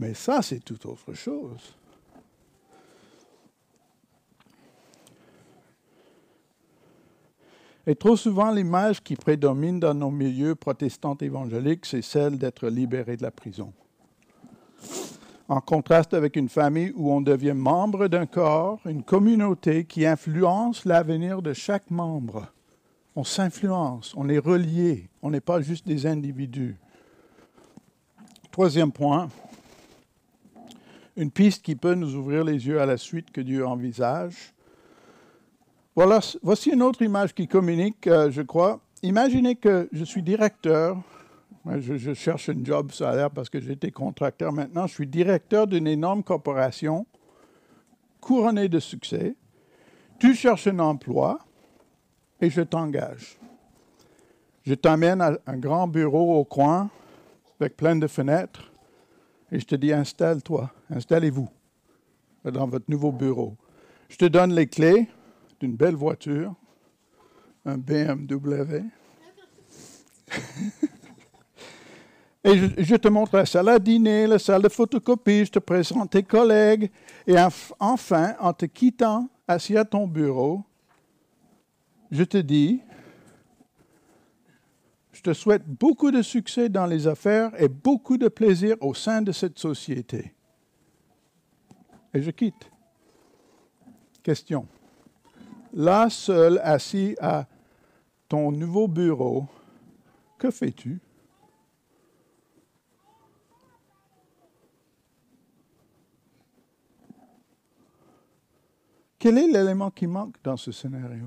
[0.00, 1.76] mais ça, c'est tout autre chose.
[7.86, 13.16] Et trop souvent, l'image qui prédomine dans nos milieux protestants évangéliques, c'est celle d'être libéré
[13.16, 13.72] de la prison.
[15.50, 20.84] En contraste avec une famille où on devient membre d'un corps, une communauté qui influence
[20.84, 22.46] l'avenir de chaque membre.
[23.16, 26.76] On s'influence, on est relié, on n'est pas juste des individus.
[28.52, 29.28] Troisième point,
[31.16, 34.54] une piste qui peut nous ouvrir les yeux à la suite que Dieu envisage.
[35.96, 38.78] Voilà, voici une autre image qui communique, euh, je crois.
[39.02, 40.96] Imaginez que je suis directeur,
[41.66, 46.22] je, cherche un job salaire parce que j'étais contracteur maintenant, je suis directeur d'une énorme
[46.22, 47.06] corporation
[48.20, 49.36] couronnée de succès.
[50.18, 51.38] Tu cherches un emploi
[52.40, 53.38] et je t'engage.
[54.62, 56.90] Je t'amène à un grand bureau au coin
[57.58, 58.72] avec plein de fenêtres
[59.52, 61.48] et je te dis installe-toi, installez-vous
[62.44, 63.56] dans votre nouveau bureau.
[64.08, 65.08] Je te donne les clés
[65.60, 66.54] d'une belle voiture,
[67.66, 68.84] un BMW.
[72.42, 76.10] et je, te montre la salle à dîner, la salle de photocopie, je te présente
[76.10, 76.90] tes collègues.
[77.26, 77.34] Et
[77.78, 80.64] enfin, en te quittant, assis à ton bureau,
[82.10, 82.80] je te dis,
[85.12, 89.20] je te souhaite beaucoup de succès dans les affaires et beaucoup de plaisir au sein
[89.20, 90.32] de cette société.
[92.14, 92.70] Et je quitte.
[94.22, 94.66] Question.
[95.74, 97.46] Là, seul, assis à
[98.28, 99.46] ton nouveau bureau,
[100.38, 101.00] que fais-tu?
[109.20, 111.26] Quel est l'élément qui manque dans ce scénario?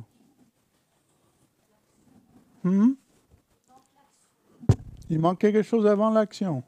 [2.64, 2.94] Hmm?
[5.12, 6.64] Il manque quelque chose avant l'action.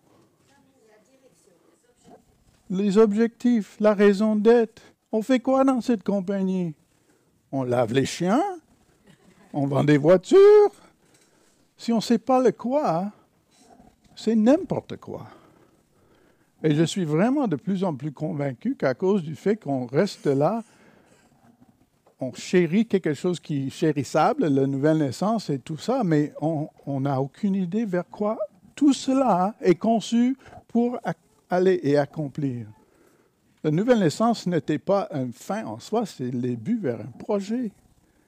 [2.69, 4.83] Les objectifs, la raison d'être.
[5.11, 6.75] On fait quoi dans cette compagnie?
[7.51, 8.43] On lave les chiens?
[9.51, 10.71] On vend des voitures?
[11.75, 13.11] Si on ne sait pas le quoi,
[14.15, 15.25] c'est n'importe quoi.
[16.61, 20.27] Et je suis vraiment de plus en plus convaincu qu'à cause du fait qu'on reste
[20.27, 20.63] là,
[22.25, 26.99] on chérit quelque chose qui est chérissable, la nouvelle naissance et tout ça, mais on
[26.99, 28.37] n'a aucune idée vers quoi
[28.75, 30.99] tout cela est conçu pour
[31.49, 32.67] aller et accomplir.
[33.63, 37.71] La nouvelle naissance n'était pas un fin en soi, c'est le début vers un projet.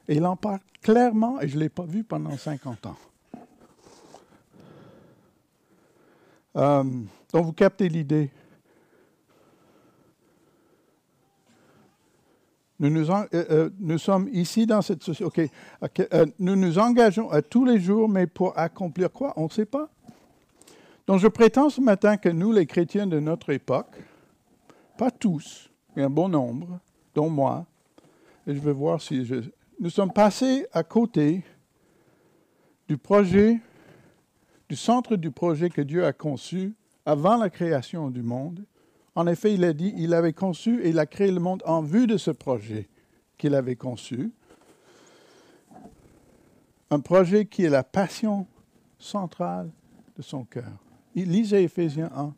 [0.08, 2.96] Et il en parle clairement, et je ne l'ai pas vu pendant 50 ans.
[6.56, 6.84] Euh,
[7.32, 8.32] donc vous captez l'idée.
[12.80, 15.52] Nous, nous, euh, euh, nous, sommes ici dans cette société.
[16.40, 19.34] nous nous engageons à tous les jours, mais pour accomplir quoi?
[19.36, 19.90] On ne sait pas.
[21.08, 23.96] Donc je prétends ce matin que nous, les chrétiens de notre époque,
[24.98, 26.80] pas tous, mais un bon nombre,
[27.16, 27.66] dont moi,
[28.46, 29.36] et je vais voir si je...
[29.80, 31.44] Nous sommes passés à côté
[32.88, 33.60] du projet,
[34.70, 36.74] du centre du projet que Dieu a conçu
[37.06, 38.66] avant la création du monde.
[39.18, 41.82] En effet, il a dit, il avait conçu et il a créé le monde en
[41.82, 42.88] vue de ce projet
[43.40, 44.32] qu'il avait conçu.
[46.92, 48.46] Un projet qui est la passion
[49.00, 49.72] centrale
[50.16, 50.72] de son cœur.
[51.16, 52.36] Lisez Éphésiens 1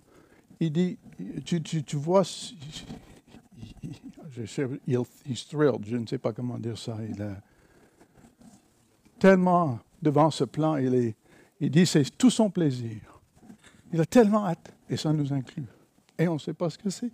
[0.62, 0.98] il dit,
[1.44, 2.24] tu, tu, vois,
[3.84, 6.98] il, he's thrilled, je ne sais pas comment dire ça.
[7.10, 7.42] Il est
[9.20, 11.15] tellement devant ce plan, il, est,
[11.60, 13.02] il dit c'est tout son plaisir.
[13.92, 15.65] Il a tellement hâte, et ça nous inclut.
[16.19, 17.12] Et on ne sait pas ce que c'est.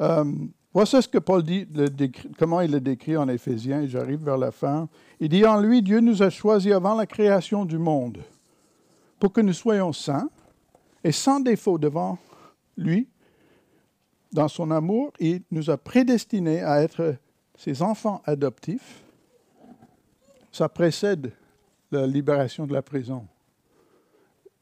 [0.00, 0.24] Euh,
[0.72, 1.66] voici ce que Paul dit,
[2.38, 4.88] comment il le décrit en Éphésiens, et j'arrive vers la fin.
[5.18, 8.18] Il dit En lui, Dieu nous a choisis avant la création du monde
[9.18, 10.30] pour que nous soyons saints
[11.02, 12.18] et sans défaut devant
[12.76, 13.08] lui,
[14.32, 17.16] dans son amour, il nous a prédestinés à être
[17.56, 19.02] ses enfants adoptifs.
[20.52, 21.32] Ça précède
[21.90, 23.26] la libération de la prison.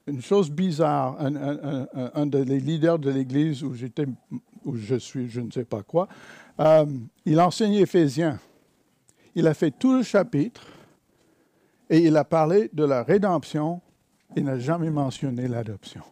[0.07, 4.07] Une chose bizarre, un, des leaders de l'Église où j'étais,
[4.65, 6.09] où je suis, je ne sais pas quoi,
[6.61, 6.87] euh,
[7.25, 8.39] il enseignait Éphésiens.
[9.35, 10.67] Il a fait tout le chapitre
[11.91, 13.81] et il a parlé de la rédemption.
[14.37, 16.03] Il n'a jamais mentionné l'adoption.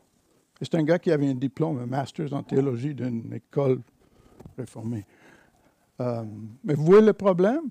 [0.61, 3.81] C'est un gars qui avait un diplôme, un master en théologie d'une école
[4.57, 5.07] réformée.
[6.01, 6.25] Euh,
[6.65, 7.63] mais vous voyez le problème?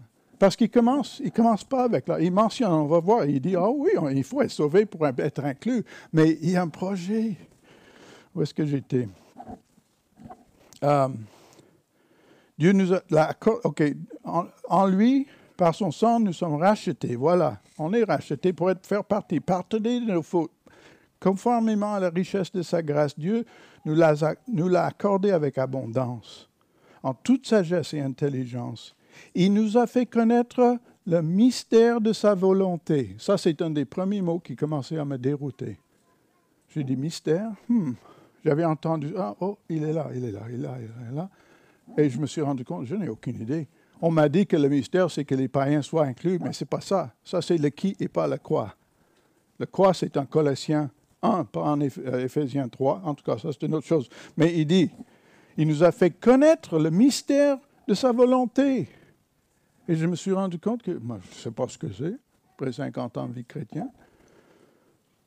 [0.44, 2.20] Parce qu'il commence, il commence pas avec là.
[2.20, 5.46] Il mentionne, on va voir, il dit, ah oui, il faut être sauvé pour être
[5.46, 7.38] inclus, mais il y a un projet.
[8.36, 9.08] Où est-ce que j'étais?
[10.84, 11.08] Euh,
[12.58, 13.84] Dieu nous a, OK,
[14.68, 17.16] en, lui, par son sang, nous sommes rachetés.
[17.16, 20.52] Voilà, on est rachetés pour être, faire partie, pardonner de nos fautes,
[21.22, 23.46] Conformément à la richesse de sa grâce, Dieu
[23.86, 26.50] nous l'a accordé avec abondance,
[27.02, 28.94] en toute sagesse et intelligence.
[29.36, 33.16] Il nous a fait connaître le mystère de sa volonté.
[33.18, 35.78] Ça, c'est un des premiers mots qui commençait à me dérouter.
[36.70, 37.52] J'ai dit mystère?
[37.68, 37.94] Hmm.
[38.44, 41.16] J'avais entendu, ah, oh, il est là, il est là, il est là, il est
[41.16, 41.30] là.
[41.98, 43.68] Et je me suis rendu compte, je n'ai aucune idée.
[44.02, 46.68] On m'a dit que le mystère, c'est que les païens soient inclus, mais ce n'est
[46.68, 47.14] pas ça.
[47.24, 48.76] Ça, c'est le qui et pas le quoi.
[49.60, 50.90] Le quoi, c'est un Colossien
[51.22, 54.10] 1, pas en euh, Éphésiens 3, en tout cas, ça c'est une autre chose.
[54.36, 54.90] Mais il dit,
[55.58, 58.90] il nous a fait connaître le mystère de sa volonté.
[59.88, 62.16] Et je me suis rendu compte que, moi, je ne sais pas ce que c'est,
[62.54, 63.92] après 50 ans de vie chrétienne,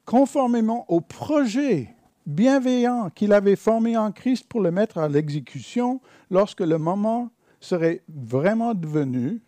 [0.04, 1.94] conformément au projet
[2.26, 8.02] bienveillant qu'il avait formé en Christ pour le mettre à l'exécution lorsque le moment serait
[8.08, 9.40] vraiment devenu,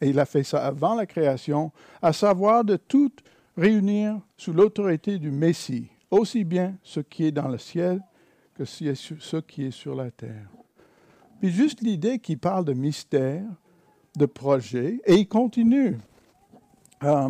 [0.00, 1.72] et il a fait ça avant la création,
[2.02, 3.12] à savoir de tout
[3.56, 8.00] réunir sous l'autorité du Messie aussi bien ce qui est dans le ciel
[8.54, 10.48] que ce qui est sur la terre.
[11.40, 13.42] Puis juste l'idée qu'il parle de mystère,
[14.16, 15.98] de projet, et il continue.
[17.02, 17.28] Euh,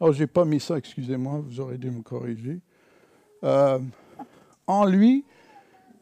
[0.00, 2.60] oh, je n'ai pas mis ça, excusez-moi, vous aurez dû me corriger.
[3.44, 3.78] Euh,
[4.66, 5.24] en lui,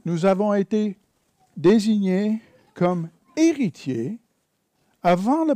[0.04, 0.96] nous avons été
[1.56, 2.40] désignés
[2.74, 4.18] comme héritiers
[5.02, 5.54] avant le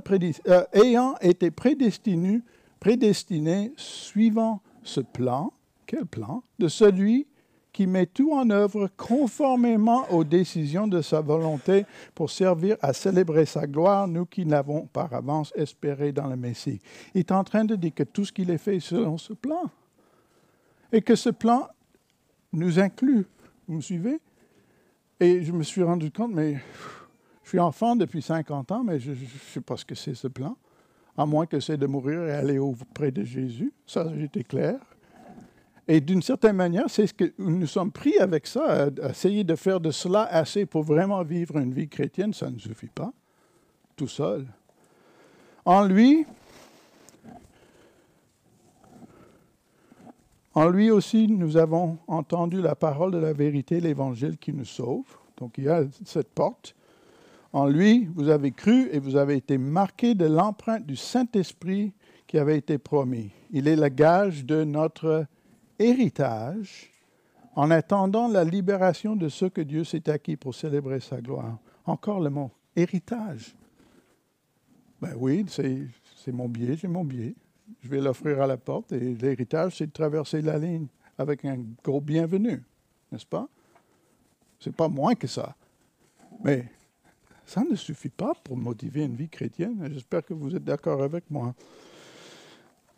[0.49, 2.41] euh, ayant été prédestinés,
[2.81, 5.53] prédestinés suivant ce plan
[5.87, 6.43] quel plan?
[6.59, 7.27] De celui
[7.75, 11.85] qui met tout en œuvre conformément aux décisions de sa volonté
[12.15, 16.81] pour servir à célébrer sa gloire, nous qui n'avons par avance espéré dans le Messie.
[17.15, 19.65] Il est en train de dire que tout ce qu'il est fait selon ce plan.
[20.93, 21.69] Et que ce plan
[22.53, 23.27] nous inclut.
[23.67, 24.21] Vous me suivez?
[25.19, 26.61] Et je me suis rendu compte, mais
[27.43, 29.17] je suis enfant depuis 50 ans, mais je ne
[29.53, 30.57] sais pas ce que c'est ce plan.
[31.17, 33.73] À moins que c'est de mourir et aller auprès de Jésus.
[33.85, 34.77] Ça, j'étais clair.
[35.87, 39.55] Et d'une certaine manière, c'est ce que nous sommes pris avec ça, à, essayer de
[39.55, 43.13] faire de cela assez pour vraiment vivre une vie chrétienne, ça ne suffit pas,
[43.95, 44.47] tout seul.
[45.67, 46.25] En lui,
[50.55, 55.05] en lui aussi, nous avons entendu la parole de la vérité, l'évangile qui nous sauve.
[55.37, 56.75] Donc il y a cette porte.
[57.53, 61.93] En lui, vous avez cru et vous avez été marqués de l'empreinte du Saint-Esprit
[62.27, 63.31] qui avait été promis.
[63.51, 65.27] Il est le gage de notre
[65.79, 66.91] héritage
[67.57, 71.59] en attendant la libération de ce que Dieu s'est acquis pour célébrer sa gloire.
[71.87, 73.55] Encore le mot, héritage.
[75.01, 77.35] Ben oui, c'est mon billet, j'ai mon billet.
[77.83, 80.87] Je vais l'offrir à la porte et l'héritage, c'est de traverser la ligne
[81.19, 82.63] avec un gros bienvenu,
[83.13, 83.47] n'est-ce pas?
[84.59, 85.55] C'est pas moins que ça.
[86.43, 86.65] Mais
[87.47, 89.89] ça ne suffit pas pour motiver une vie chrétienne.
[89.93, 91.55] J'espère que vous êtes d'accord avec moi.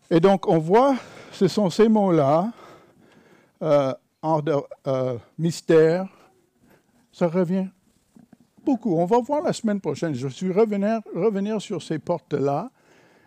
[0.09, 0.97] Et donc, on voit,
[1.33, 2.53] ce sont ces mots-là,
[3.62, 3.92] euh,
[4.22, 4.40] en
[4.86, 6.09] euh, mystère,
[7.12, 7.68] ça revient
[8.64, 8.96] beaucoup.
[8.96, 10.14] On va voir la semaine prochaine.
[10.14, 12.70] Je suis revenir, revenir sur ces portes-là.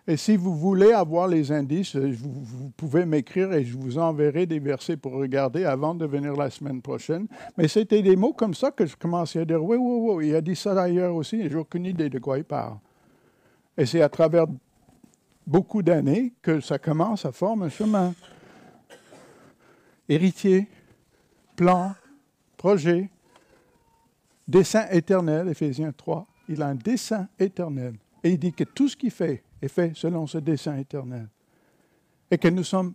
[0.06, 4.46] Et si vous voulez avoir les indices, euh, vous, pouvez m'écrire et je vous enverrai
[4.46, 7.26] des versets pour regarder avant de venir la semaine prochaine.
[7.56, 10.34] Mais c'était des mots comme ça que je commençais à dire, oui, oui, oui, il
[10.34, 12.78] a dit ça ailleurs aussi, et j'ai aucune idée de quoi il parle.
[13.76, 14.46] Et c'est à travers
[15.46, 18.14] beaucoup d'années que ça commence à former un chemin.
[20.10, 20.66] Héritier,
[21.54, 21.94] plan,
[22.56, 23.08] projet,
[24.48, 26.26] dessein éternel, Éphésiens 3.
[26.48, 27.94] Il a un dessein éternel.
[28.24, 31.28] Et il dit que tout ce qu'il fait est fait selon ce dessein éternel.
[32.28, 32.94] Et que nous sommes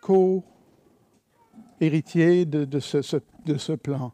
[0.00, 4.12] co-héritiers de, ce, de ce plan.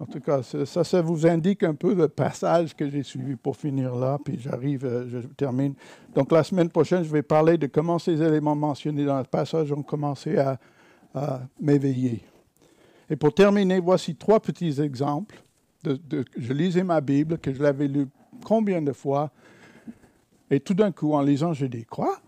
[0.00, 3.94] En tout cas, ça, vous indique un peu le passage que j'ai suivi pour finir
[3.94, 5.74] là, puis j'arrive, euh, je termine.
[6.14, 9.70] Donc la semaine prochaine, je vais parler de comment ces éléments mentionnés dans le passage
[9.70, 10.58] ont commencé à,
[11.60, 12.24] m'éveiller.
[13.08, 15.40] Et pour terminer, voici trois petits exemples.
[15.84, 18.08] Je lisais ma Bible, que je l'avais lu
[18.44, 19.30] combien de fois,
[20.50, 22.18] et tout d'un coup, en lisant, je dis, quoi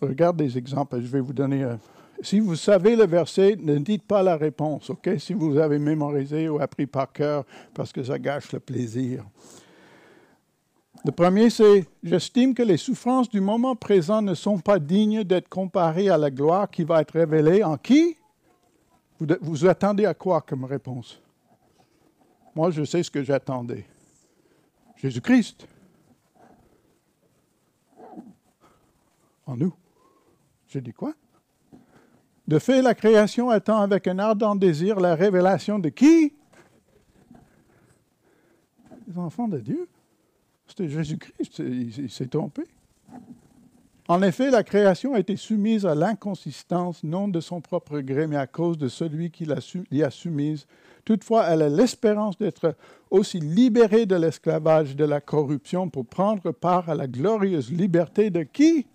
[0.00, 1.78] Regarde des exemples, je vais vous donner un,
[2.22, 5.10] si vous savez le verset, ne dites pas la réponse, OK?
[5.18, 7.44] Si vous avez mémorisé ou appris par cœur,
[7.74, 9.24] parce que ça gâche le plaisir.
[11.04, 15.48] Le premier, c'est J'estime que les souffrances du moment présent ne sont pas dignes d'être
[15.48, 18.16] comparées à la gloire qui va être révélée en qui?
[19.18, 21.20] Vous, attendez à quoi comme réponse?
[22.54, 23.84] Moi, je sais ce que j'attendais.
[24.96, 25.66] Jésus-Christ.
[29.46, 29.74] En nous.
[30.68, 31.14] J'ai dit quoi?
[32.48, 36.34] De fait, la création attend avec un ardent désir la révélation de qui?
[39.06, 39.88] Les enfants de Dieu.
[40.66, 42.64] C'était Jésus-Christ, il s'est trompé.
[44.08, 48.36] En effet, la création a été soumise à l'inconsistance, non de son propre gré, mais
[48.36, 49.46] à cause de celui qui
[49.90, 50.66] l'y a soumise.
[51.04, 52.74] Toutefois, elle a l'espérance d'être
[53.10, 58.42] aussi libérée de l'esclavage de la corruption pour prendre part à la glorieuse liberté de
[58.42, 58.86] qui?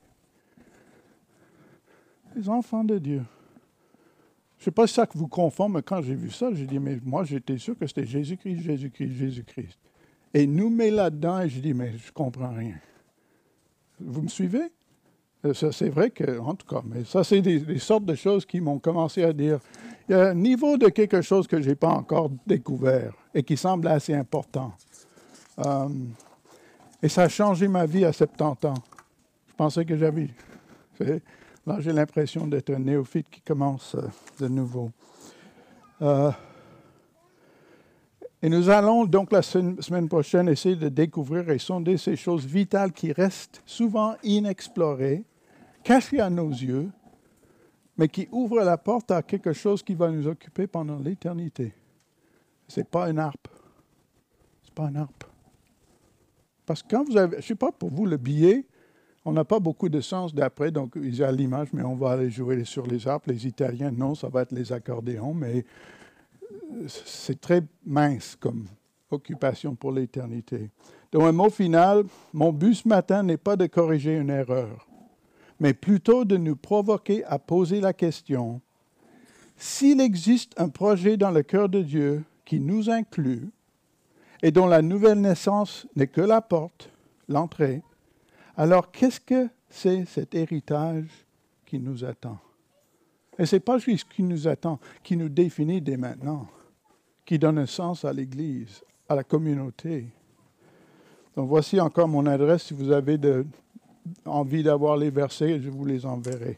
[2.36, 3.22] Les enfants de Dieu.
[4.58, 6.66] Je ne sais pas si ça que vous confond, mais quand j'ai vu ça, j'ai
[6.66, 9.80] dit, mais moi, j'étais sûr que c'était Jésus-Christ, Jésus-Christ, Jésus-Christ.
[10.34, 12.76] Et nous met là-dedans, et je dis, mais je ne comprends rien.
[13.99, 14.72] Vous me suivez?
[15.45, 18.60] Euh, c'est vrai que, en tout cas, mais ça, c'est des, sortes de choses qui
[18.60, 19.60] m'ont commencé à dire.
[20.10, 23.43] Il y a un niveau de quelque chose que je n'ai pas encore découvert et
[23.43, 24.74] qui semble assez important.
[25.66, 25.88] Euh,
[27.03, 28.74] et ça a changé ma vie à 70 ans.
[29.47, 30.30] Je pensais que j'avais.
[31.68, 34.07] Là, j'ai l'impression d'être un néophyte qui commence euh,
[34.39, 34.89] de nouveau.
[36.01, 36.32] Euh,
[38.41, 42.93] et nous allons donc la semaine prochaine essayer de découvrir et sonder ces choses vitales
[42.93, 45.26] qui restent souvent inexplorées,
[45.84, 46.89] cachées à nos yeux,
[47.97, 51.74] mais qui ouvrent la porte à quelque chose qui va nous occuper pendant l'éternité.
[52.70, 53.49] Ce n'est pas une harpe.
[54.63, 55.26] Ce n'est pas une harpe.
[56.65, 58.65] Parce que quand vous avez, je ne sais pas pour vous, le billet,
[59.28, 62.30] on n'a pas beaucoup de sens d'après, donc ils ont l'image, mais on va aller
[62.30, 63.28] jouer sur les harpes.
[63.28, 65.65] Les Italiens, non, ça va être les accordéons, mais
[66.71, 68.67] euh, c'est très mince comme
[69.11, 70.69] occupation pour l'éternité.
[71.11, 74.88] Donc un mot final, mon but ce matin n'est pas de corriger une erreur,
[75.59, 78.61] mais plutôt de nous provoquer à poser la question,
[79.57, 83.49] s'il existe un projet dans le cœur de Dieu qui nous inclut
[84.41, 86.89] et dont la nouvelle naissance n'est que la porte,
[87.28, 87.82] l'entrée,
[88.58, 91.26] alors, qu'est-ce que c'est cet héritage
[91.66, 92.39] qui nous attend?
[93.38, 96.47] Et ce n'est pas juste ce qui nous attend, qui nous définit dès maintenant,
[97.24, 100.08] qui donne un sens à l'Église, à la communauté.
[101.36, 102.64] Donc voici encore mon adresse.
[102.64, 103.20] Si vous avez
[104.26, 106.58] envie d'avoir les versets, je vous les enverrai.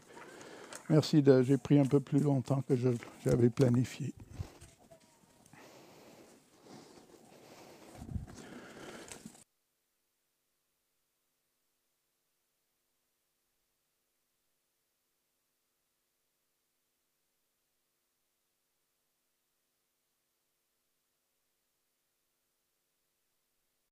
[0.88, 2.74] Merci, j'ai pris un peu plus longtemps que
[3.24, 4.14] j'avais planifié.